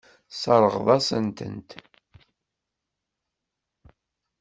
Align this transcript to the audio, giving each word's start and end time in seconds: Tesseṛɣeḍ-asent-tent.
Tesseṛɣeḍ-asent-tent. 0.29 1.69